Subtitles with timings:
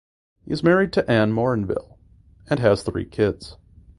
[0.43, 1.99] He is married to Anne Morinville
[2.49, 3.57] and has three kids.